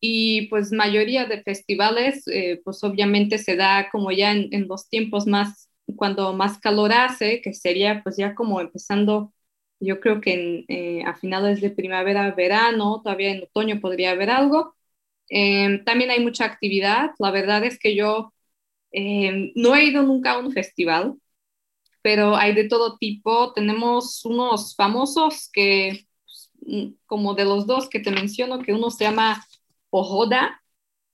[0.00, 2.24] Y pues mayoría de festivales,
[2.64, 7.42] pues obviamente se da como ya en, en, los tiempos más, cuando más calor hace,
[7.42, 9.34] que sería pues ya como empezando,
[9.80, 14.74] yo creo que en, a finales de primavera, verano, todavía en otoño podría haber algo
[15.30, 17.12] Em, también hay mucha actividad.
[17.20, 18.34] La verdad es que yo
[18.92, 21.16] em, no he ido nunca a un festival,
[22.02, 23.52] pero hay de todo tipo.
[23.54, 26.50] Tenemos unos famosos que, pues,
[27.06, 29.44] como de los dos que te menciono, que uno se llama
[29.90, 30.62] Ojoda,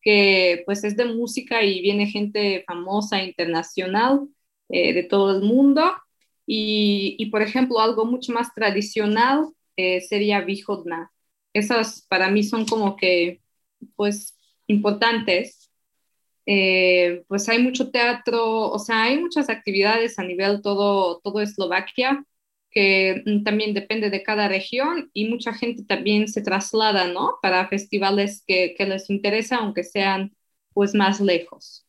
[0.02, 4.28] que pues es de música y viene gente famosa internacional
[4.68, 5.82] eh, de todo el mundo.
[6.46, 11.12] Y, y, por ejemplo, algo mucho más tradicional eh, sería Vihodna.
[11.52, 13.40] Esas para mí son como que
[13.94, 15.70] pues importantes,
[16.46, 22.24] eh, pues hay mucho teatro, o sea, hay muchas actividades a nivel todo, todo Eslovaquia
[22.70, 27.38] que mm, también depende de cada región y mucha gente también se traslada, ¿no?
[27.40, 30.36] Para festivales que, que les interesa, aunque sean
[30.74, 31.86] pues más lejos.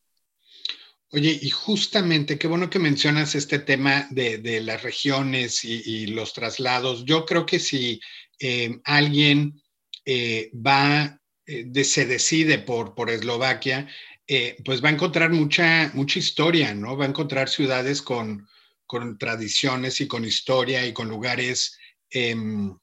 [1.10, 6.32] Oye, y justamente, qué bueno que mencionas este tema de, de las regiones y, los
[6.32, 7.04] traslados.
[7.04, 8.00] Yo creo que si
[8.40, 9.60] eh, alguien
[10.06, 13.88] eh, va eh, se decide por, por Eslovaquia,
[14.26, 16.94] eh, pues va a encontrar mucha, mucha historia, ¿no?
[16.94, 18.46] Va a encontrar ciudades con,
[18.84, 21.78] con tradiciones y con historia y con lugares,
[22.10, 22.76] em,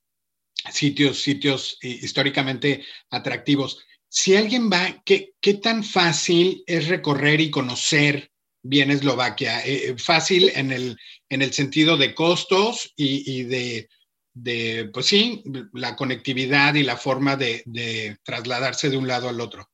[0.71, 3.85] sitios, sitios históricamente atractivos.
[4.09, 8.31] Si alguien va, ¿qué, ¿qué, tan fácil es recorrer y conocer
[8.63, 9.63] bien Eslovaquia?
[9.63, 10.97] Eh, fácil en el,
[11.29, 13.89] en el sentido de costos y, y de
[14.35, 15.43] de, pues sí,
[15.73, 19.67] la conectividad y la forma de, trasladarse de un lado al otro.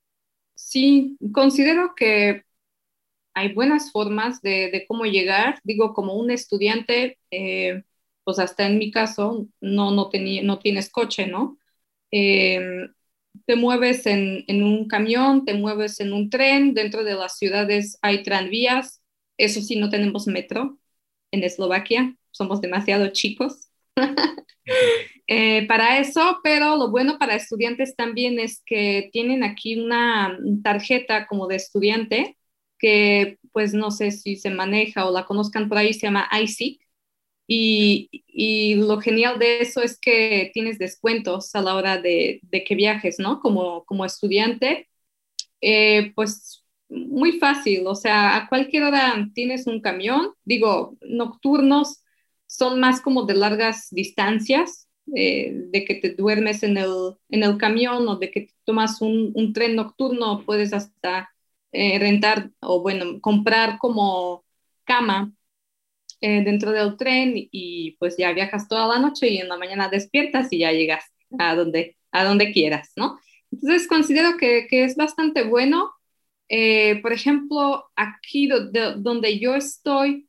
[0.53, 2.43] Sí, considero que
[3.33, 5.59] hay buenas formas de, cómo llegar.
[5.63, 7.83] Digo, como un estudiante, eh,
[8.23, 10.09] pues hasta en mi caso, no, no,
[10.43, 11.57] no tienes coche, ¿no?
[12.11, 12.93] Em,
[13.45, 18.23] te mueves en, un camión, te mueves en un tren, dentro de las ciudades hay
[18.23, 19.01] tranvías,
[19.37, 20.77] eso sí, no tenemos metro
[21.31, 23.70] en Eslovaquia, somos demasiado chicos.
[25.27, 31.25] Eh, para eso, pero lo bueno para estudiantes también es que tienen aquí una tarjeta
[31.27, 32.37] como de estudiante
[32.79, 36.81] que pues no sé si se maneja o la conozcan por ahí, se llama ISIC.
[37.47, 42.63] Y, y lo genial de eso es que tienes descuentos a la hora de, de
[42.63, 43.39] que viajes, ¿no?
[43.41, 44.89] Como, como estudiante,
[45.61, 52.03] eh, pues muy fácil, o sea, a cualquier hora tienes un camión, digo, nocturnos
[52.61, 57.57] son más como de largas distancias, eh, de que te duermes en el, en el
[57.57, 61.31] camión o de que tomas un, un tren nocturno, puedes hasta
[61.71, 64.45] eh, rentar o bueno, comprar como
[64.83, 65.33] cama
[66.21, 69.89] eh, dentro del tren y pues ya viajas toda la noche y en la mañana
[69.89, 71.03] despiertas y ya llegas
[71.39, 73.19] a donde, a donde quieras, ¿no?
[73.51, 75.89] Entonces considero que, que es bastante bueno.
[76.47, 80.27] Eh, por ejemplo, aquí donde yo estoy,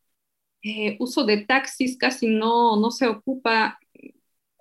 [0.99, 3.79] uso de taxis casi no, no se ocupa.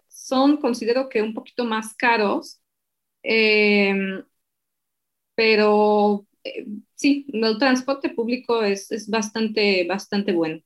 [0.07, 2.59] Son, considero que un poquito más caros,
[5.35, 10.61] pero eh, sí, el transporte público es, es, bastante, bastante bueno.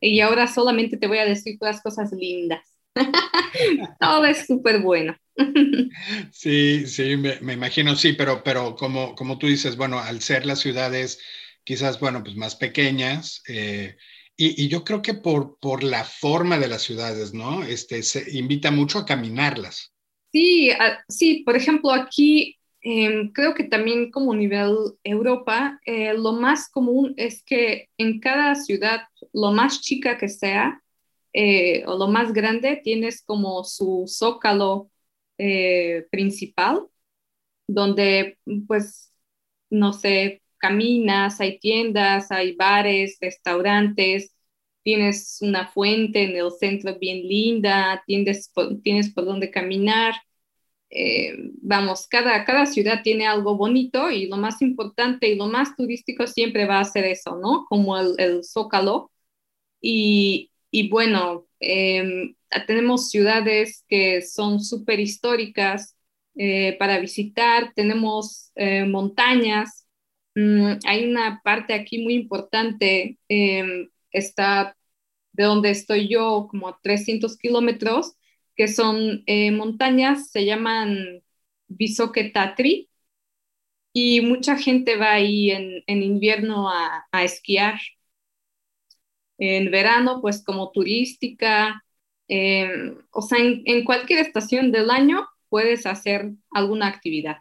[0.00, 2.62] Y ahora solamente te voy a decir las cosas lindas.
[4.00, 5.16] Todo es súper bueno.
[6.32, 10.46] sí, sí, me, me, imagino, sí, pero, pero como, como tú dices, bueno, al ser
[10.46, 11.20] las ciudades
[11.64, 13.96] quizás, bueno, pues más pequeñas, eh,
[14.38, 17.62] y, y, yo creo que por, por la forma de las ciudades, ¿no?
[17.64, 19.92] Este, se invita mucho a caminarlas.
[20.32, 20.70] Sí,
[21.08, 27.12] sí, por ejemplo, aquí Em, creo que también como nivel Europa, eh, lo más común
[27.16, 30.82] es que en cada ciudad, lo más chica que sea
[31.32, 34.90] eh, o lo más grande, tienes como su zócalo
[35.38, 36.86] eh, principal,
[37.66, 39.12] donde pues,
[39.70, 44.34] no sé, caminas, hay tiendas, hay bares, restaurantes,
[44.82, 50.14] tienes una fuente en el centro bien linda, tienes, tienes por dónde caminar.
[50.90, 55.76] Eh, vamos, cada, cada ciudad tiene algo bonito y lo más importante y lo más
[55.76, 57.66] turístico siempre va a ser eso, ¿no?
[57.68, 59.10] Como el, el Zócalo.
[59.80, 62.34] Y, y bueno, em,
[62.66, 65.96] tenemos ciudades que son súper históricas
[66.36, 69.87] eh, para visitar, tenemos eh, montañas.
[70.34, 74.76] Mm, hay una parte aquí muy importante, em, está
[75.32, 78.14] de donde estoy yo, como a 300 kilómetros,
[78.56, 81.22] que son eh, montañas, se llaman
[81.68, 82.88] Bisoque Tatri,
[83.92, 87.80] y mucha gente va ahí en, invierno a, a, esquiar.
[89.38, 91.84] En verano, pues como turística,
[92.28, 97.38] em, o sea, en, en, cualquier estación del año puedes hacer alguna actividad.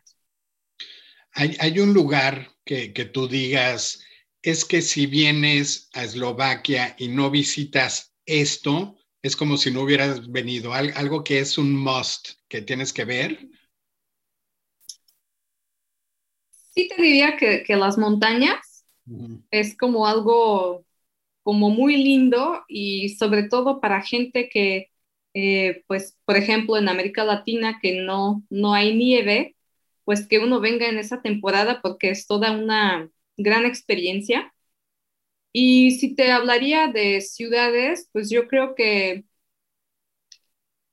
[1.40, 4.04] Hay, hay un lugar que, que tú digas,
[4.42, 10.32] es que si vienes a Eslovaquia y no visitas esto, es como si no hubieras
[10.32, 13.48] venido, algo que es un must, que tienes que ver.
[16.74, 18.86] Sí te diría que, las montañas
[19.52, 20.86] es como algo
[21.44, 24.90] como muy lindo y sobre todo para gente que,
[25.34, 29.57] eh, pues, por ejemplo, en América Latina que no, no hay nieve,
[30.08, 34.54] pues que uno venga en esa temporada porque es toda una gran experiencia
[35.54, 39.26] y si te hablaría de ciudades, pues yo creo que,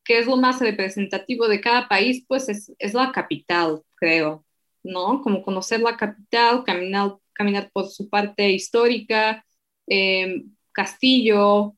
[0.05, 4.45] que es lo más representativo de cada país, pues es, es la capital, creo,
[4.83, 5.23] ¿no?
[5.23, 9.45] Como conocer la capital, caminar, caminar por su parte histórica,
[9.87, 11.75] eh, castillo,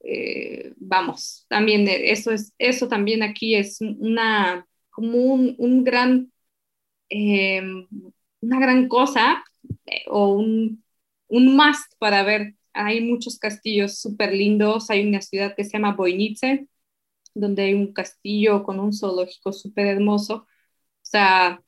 [0.00, 6.32] eh, vamos, también eso, es, eso también aquí es una, como un, un gran,
[7.10, 7.62] eh,
[8.40, 9.44] una gran cosa
[10.06, 10.82] o un
[11.28, 12.54] un must para ver.
[12.72, 14.90] Hay muchos castillos súper lindos.
[14.90, 16.66] Hay una ciudad que se llama Boinice,
[17.34, 20.34] donde hay un castillo con un zoológico súper hermoso.
[20.36, 20.46] O
[21.02, 21.62] sea,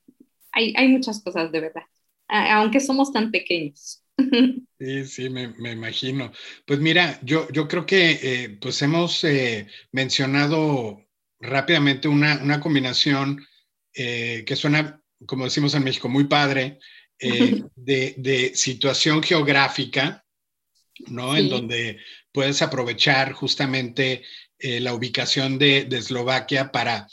[0.53, 1.85] hay, hay, muchas cosas de verdad,
[2.29, 4.03] aunque somos tan pequeños.
[4.81, 6.33] Sí, sí, me, me imagino.
[6.65, 11.07] Pues mira, yo, yo creo que eh, pues hemos eh, mencionado
[11.39, 13.47] rápidamente una, una combinación
[13.93, 16.79] eh, que suena, como decimos en México, muy padre,
[17.19, 20.25] eh, de, situación geográfica,
[21.09, 21.37] ¿no?
[21.37, 21.99] En donde
[22.33, 24.25] puedes aprovechar justamente
[24.59, 27.07] eh, la ubicación de, Eslovaquia para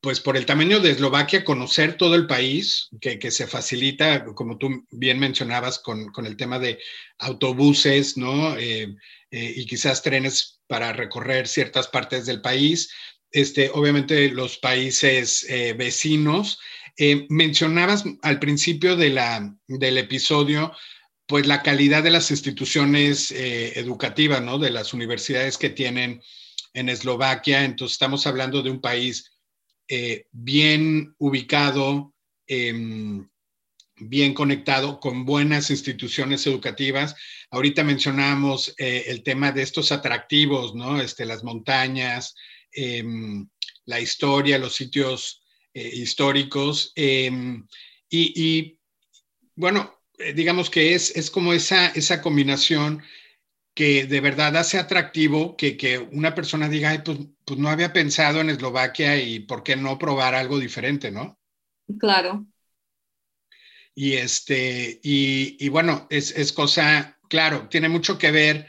[0.00, 4.56] pues por el tamaño de Eslovaquia, conocer todo el país, que, que se facilita, como
[4.56, 6.78] tú bien mencionabas, con, con el tema de
[7.18, 8.56] autobuses, ¿no?
[8.56, 8.94] Eh,
[9.30, 12.92] y quizás trenes para recorrer ciertas partes del país.
[13.32, 15.44] Este, obviamente los países
[16.96, 20.72] eh, mencionabas al principio del episodio,
[21.26, 24.58] pues la calidad de las instituciones educativas, ¿no?
[24.58, 26.22] De las universidades que tienen
[26.72, 27.64] en Eslovaquia.
[27.64, 29.32] Entonces estamos hablando de un país
[29.88, 32.12] eh, bien ubicado,
[32.46, 33.28] em,
[33.98, 37.14] bien conectado, con buenas instituciones educativas.
[37.50, 41.00] Ahorita mencionábamos eh, el tema de estos atractivos, ¿no?
[41.00, 42.34] Este, las montañas,
[42.72, 43.48] em,
[43.84, 45.42] la historia, los sitios
[45.76, 46.92] eh, históricos.
[46.94, 47.66] Em,
[48.08, 48.78] y,
[49.54, 50.00] bueno,
[50.34, 53.02] digamos que es, es como esa, esa combinación
[53.74, 57.92] que de verdad hace atractivo que, que una persona diga, Ay, pues, pues, no había
[57.92, 61.38] pensado en Eslovaquia y por qué no probar algo diferente, ¿no?
[61.98, 62.46] Claro.
[63.94, 68.66] Y este, y, y bueno, es, es, cosa, claro, tiene mucho que ver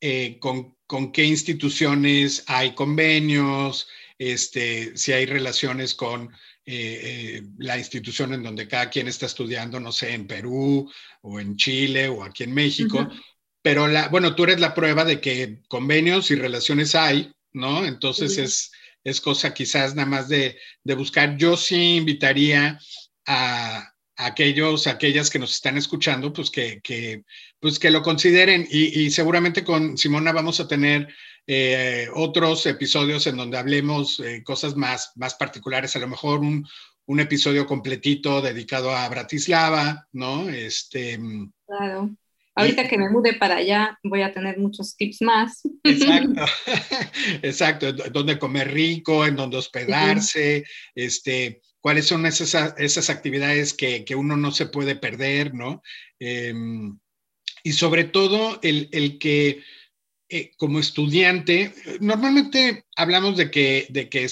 [0.00, 3.86] eh, con, con, qué instituciones hay convenios,
[4.20, 6.30] este, si hay relaciones con
[6.66, 10.92] eh, eh, la institución en donde cada quien está estudiando, no sé, en Perú
[11.22, 13.08] o en Chile o aquí en México.
[13.62, 17.86] Pero la, bueno, tú eres la prueba de que convenios y relaciones hay, ¿no?
[17.86, 18.72] Entonces es,
[19.04, 21.38] es cosa quizás nada más de, de buscar.
[21.38, 22.78] Yo sí invitaría
[23.26, 27.24] a, aquellos, aquellas que nos están escuchando, pues que, que
[27.58, 31.08] pues que lo consideren y, y, seguramente con Simona vamos a tener
[31.46, 36.66] eh, otros episodios en donde hablemos eh, cosas más, más particulares, a lo mejor un,
[37.06, 40.48] un episodio completito dedicado a Bratislava, ¿no?
[40.48, 41.18] Este,
[41.66, 42.10] claro.
[42.54, 45.60] Ahorita que me mude para allá, voy a tener muchos tips más.
[45.82, 46.44] Exacto,
[47.42, 50.64] exacto, dónde comer rico, en dónde hospedarse,
[50.94, 55.82] este, cuáles son esas, esas actividades que, que, uno no se puede perder, ¿no?
[56.18, 56.54] Eh,
[57.62, 59.62] y sobre todo el, el que
[60.30, 64.28] eh, como estudiante, normalmente hablamos de que, de que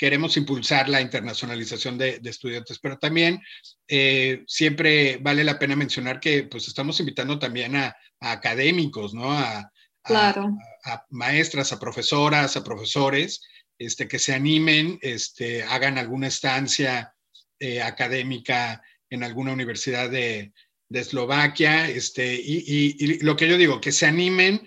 [0.00, 3.42] queremos impulsar la internacionalización de, de estudiantes, pero también
[3.86, 9.32] eh, siempre vale la pena mencionar que pues estamos invitando también a, a académicos, ¿no?
[9.32, 9.70] A,
[10.02, 10.56] claro.
[10.84, 13.42] a, maestras, a profesoras, a profesores,
[13.78, 17.14] este, que se animen, este, hagan alguna estancia
[17.58, 20.52] eh, académica en alguna universidad de,
[20.88, 24.62] de Eslovaquia, este, y, y, y, lo que yo digo, que se animen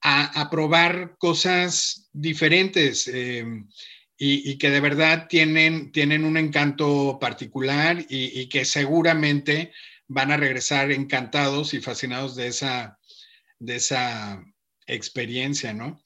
[0.00, 3.08] a, probar cosas diferentes.
[3.08, 3.44] Eh,
[4.20, 9.72] y, que de verdad tienen, tienen un encanto particular y, que seguramente
[10.08, 12.98] van a regresar encantados y fascinados de esa,
[13.60, 14.44] de esa
[14.86, 16.02] experiencia, ¿no?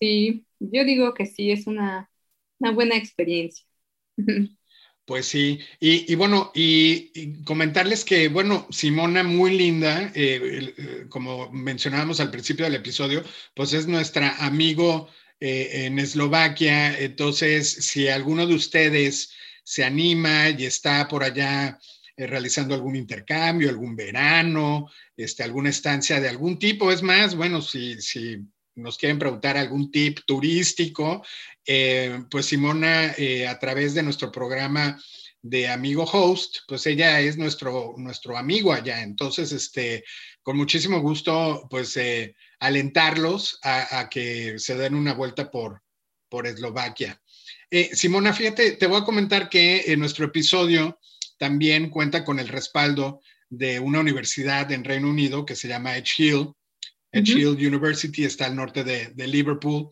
[0.00, 2.10] Sí, yo digo que sí, es una,
[2.58, 3.64] una buena experiencia.
[5.04, 12.20] Pues sí, y, bueno, y, comentarles que, bueno, Simona, muy linda, eh, eh, como mencionábamos
[12.20, 13.24] al principio del episodio,
[13.54, 15.08] pues es nuestra amigo
[15.40, 16.96] eh, en Eslovaquia.
[16.98, 19.32] Entonces, si alguno de ustedes
[19.64, 21.78] se anima y está por allá
[22.16, 28.00] realizando algún intercambio, algún verano, este, alguna estancia de algún tipo, es más, bueno, si,
[28.00, 28.38] si
[28.74, 31.24] nos quieren preguntar algún tip turístico,
[31.66, 33.14] eh, pues Simona,
[33.48, 34.98] a través de nuestro programa
[35.42, 39.02] de Amigo Host, pues ella es nuestro, nuestro amigo allá.
[39.02, 40.04] Entonces, este,
[40.42, 45.82] con muchísimo gusto, pues eh, alentarlos a, que se den una vuelta por,
[46.28, 47.20] por Eslovaquia.
[47.70, 51.00] Eh, Simona, fíjate, te voy a comentar que nuestro episodio
[51.38, 53.20] también cuenta con el respaldo
[53.50, 56.52] de una universidad en Reino Unido que se llama Edge Hill.
[57.12, 59.88] Edge Hill University está al norte de, de Liverpool.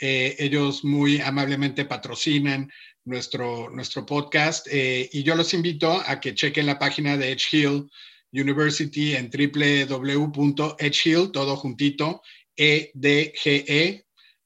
[0.00, 2.70] Eh, ellos muy amablemente patrocinan
[3.04, 7.46] nuestro, nuestro podcast eh, y yo los invito a que chequen la página de Edge
[7.52, 7.88] Hill
[8.32, 12.20] University en www.edgehill, todo juntito,
[12.56, 14.04] e d g e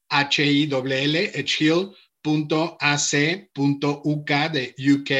[0.09, 5.11] h i l edgehill.ac.uk de UK.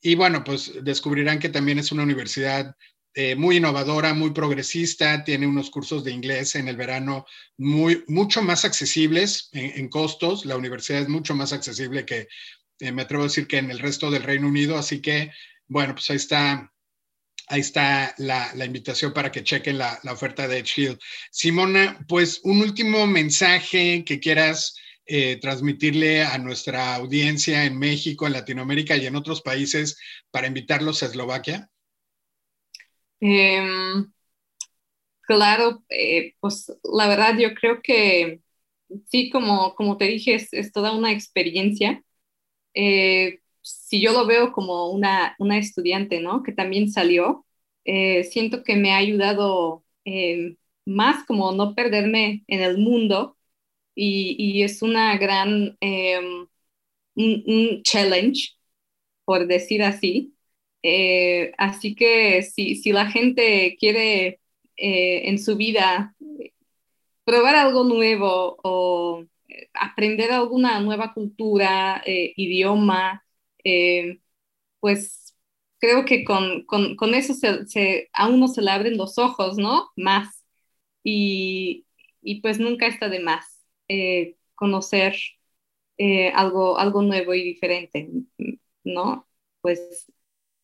[0.00, 2.74] Y bueno, pues descubrirán que también es una universidad
[3.20, 8.42] eh, muy innovadora, muy progresista, tiene unos cursos de inglés en el verano muy, mucho
[8.42, 10.46] más accesibles en, costos.
[10.46, 12.28] La universidad es mucho más accesible que,
[12.78, 14.78] eh, me atrevo a decir que en el resto del Reino Unido.
[14.78, 15.32] Así que,
[15.66, 16.72] bueno, pues ahí está
[17.48, 21.00] ahí está la, invitación para que chequen la, oferta de Shield.
[21.32, 28.34] Simona, pues un último mensaje que quieras eh, transmitirle a nuestra audiencia en México, en
[28.34, 29.98] Latinoamérica y en otros países
[30.30, 31.68] para invitarlos a Eslovaquia.
[33.20, 34.04] Eh,
[35.22, 38.40] claro, eh, pues la verdad yo creo que
[39.08, 42.04] sí, como, como te dije, es, es toda una experiencia.
[42.74, 46.42] Eh, si yo lo veo como una, una estudiante, ¿no?
[46.42, 47.46] Que también salió,
[47.84, 49.84] eh, siento que me ha ayudado
[50.86, 53.36] más como no perderme en el mundo
[53.94, 56.48] y, y es una gran, em,
[57.16, 58.56] un, challenge,
[59.26, 60.36] por decir así.
[60.90, 64.40] Eh, así que si, si, la gente quiere
[64.76, 66.14] en su vida
[67.24, 69.24] probar algo nuevo o
[69.74, 73.24] aprender alguna nueva cultura, idioma,
[74.80, 75.28] pues
[75.78, 79.90] creo que con, con, con eso se, a uno se le abren los ojos, ¿no?
[79.96, 80.44] Más.
[81.04, 81.86] Y,
[82.22, 85.16] y pues nunca está de más eh, conocer
[85.98, 88.10] eh, algo, algo nuevo y diferente,
[88.84, 89.28] ¿no?
[89.60, 90.12] Pues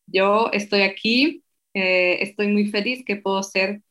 [0.07, 1.45] yo estoy aquí,
[1.75, 3.83] eh, estoy muy feliz que puedo ser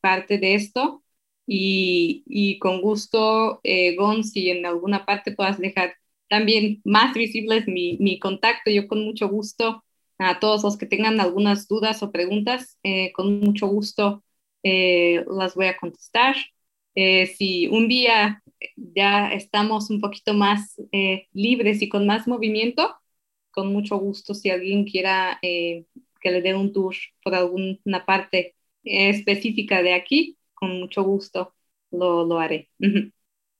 [0.00, 1.02] parte de esto
[1.46, 3.60] y, y con gusto,
[3.96, 5.94] Gon, si en alguna parte puedas dejar
[6.28, 9.84] también más visibles mi, mi contacto, yo con mucho gusto
[10.18, 14.24] a todos los que tengan algunas dudas o preguntas, eh, con mucho gusto
[14.62, 16.36] eh, las voy a contestar.
[16.94, 18.42] Eh, si un día
[18.76, 20.76] ya estamos un poquito más
[21.32, 22.94] libres y con más movimiento,
[23.52, 29.82] con mucho gusto, si alguien quiera que le dé un tour por alguna parte específica
[29.82, 31.54] de aquí, con mucho gusto
[31.90, 32.70] lo, lo haré.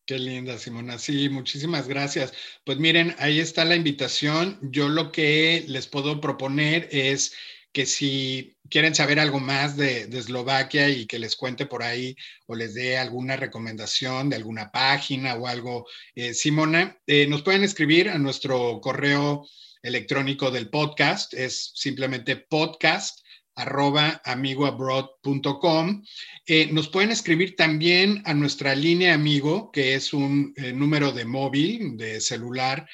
[0.05, 0.99] Qué linda, Simona.
[0.99, 2.33] Sí, muchísimas gracias.
[2.65, 4.59] Pues miren, ahí está la invitación.
[4.63, 7.35] Yo lo que les puedo proponer es
[7.73, 12.17] que si quieren saber algo más de, Eslovaquia y que les cuente por ahí
[12.47, 17.65] o les dé alguna recomendación de alguna página o algo, eh, Simona, eh, nos pueden
[17.65, 19.47] escribir a nuestro correo
[19.83, 21.35] electrónico del podcast.
[21.35, 23.23] Es simplemente podcast
[23.55, 26.05] arroba amigoabroad.com.
[26.47, 31.25] Eh, nos pueden escribir también a nuestra línea amigo, que es un eh, número de
[31.25, 32.89] móvil, de celular,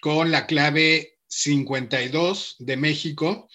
[0.00, 3.48] con la clave 52 de México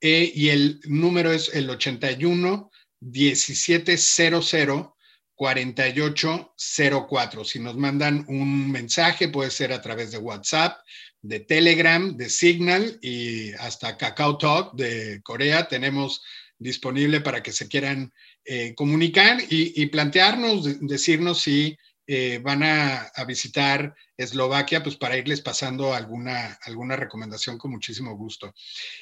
[0.00, 2.70] eh, y el número es el 81
[3.00, 4.92] 1700
[5.34, 7.44] 4804.
[7.44, 10.78] Si nos mandan un mensaje, puede ser a través de WhatsApp,
[11.26, 16.22] de Telegram, de Signal y hasta Kakao Talk de Corea tenemos
[16.58, 18.12] disponible para que se quieran
[18.44, 25.92] eh, comunicar y, plantearnos, decirnos si eh, van a, visitar Eslovaquia, pues para irles pasando
[25.92, 28.54] alguna, alguna recomendación con muchísimo gusto.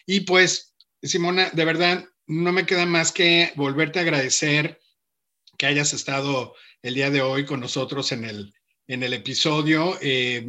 [0.07, 4.81] Y pues, Simona, de verdad, no me queda más que volverte a agradecer
[5.59, 8.55] que hayas estado el día de hoy con nosotros en el,
[8.87, 9.99] en el episodio.
[10.01, 10.47] Eh,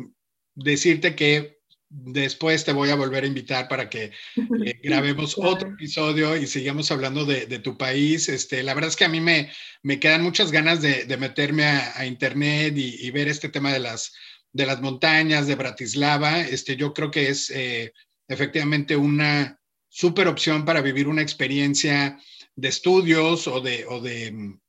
[0.55, 1.54] decirte que
[1.89, 4.11] después te voy a volver a invitar para que eh,
[4.83, 8.29] grabemos otro episodio y sigamos hablando de, tu país.
[8.29, 9.51] Este, la verdad es que a mí me,
[9.83, 14.13] me quedan muchas ganas de, meterme a, internet y, ver este tema de las,
[14.51, 16.41] de las montañas de Bratislava.
[16.41, 17.93] Este, yo creo que es eh,
[18.27, 22.19] efectivamente una súper opción para vivir una experiencia
[22.55, 24.59] de estudios o de, o de mm,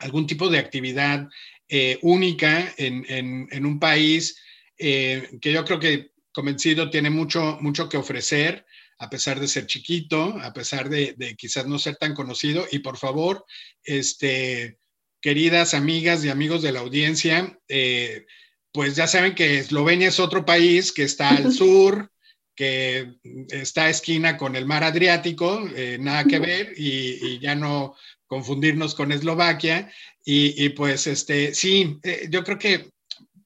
[0.00, 1.28] algún tipo de actividad
[1.68, 4.40] eh, única en, en, un país
[4.78, 8.66] que yo creo que convencido, tiene mucho, mucho que ofrecer,
[8.98, 12.66] a pesar de ser chiquito, a pesar de, quizás no ser tan conocido.
[12.70, 13.46] Y por favor,
[13.82, 14.76] este,
[15.22, 18.26] queridas amigas y amigos de la audiencia, eh,
[18.70, 22.12] pues ya saben que Eslovenia es otro país que está al sur,
[22.54, 23.14] que
[23.48, 28.94] está a esquina con el mar Adriático, eh, nada que ver, y, ya no confundirnos
[28.94, 29.90] con Eslovaquia.
[30.22, 32.90] Y, pues este, sí, eh, yo creo que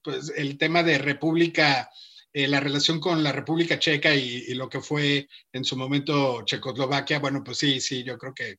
[0.03, 1.89] pues, el tema de República
[2.33, 7.19] eh, la relación con la República Checa y, lo que fue en su momento Checoslovaquia,
[7.19, 8.57] bueno, pues sí, sí, yo creo que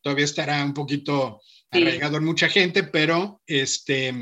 [0.00, 1.40] todavía estará un poquito
[1.70, 4.14] arraigado en mucha gente, pero este,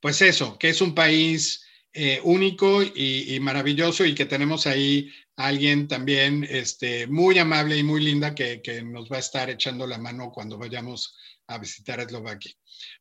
[0.00, 5.46] pues eso, que es un país eh, único y, maravilloso y que tenemos ahí a
[5.46, 9.86] alguien también este, muy amable y muy linda que, que nos va a estar echando
[9.86, 11.16] la mano cuando vayamos
[11.46, 12.52] a visitar Eslovaquia.